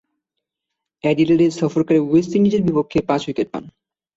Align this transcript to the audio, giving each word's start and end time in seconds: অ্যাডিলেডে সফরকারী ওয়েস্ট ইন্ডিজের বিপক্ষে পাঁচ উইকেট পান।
অ্যাডিলেডে 1.03 1.47
সফরকারী 1.61 1.99
ওয়েস্ট 2.01 2.31
ইন্ডিজের 2.37 2.65
বিপক্ষে 2.67 2.99
পাঁচ 3.09 3.21
উইকেট 3.27 3.47
পান। 3.53 3.63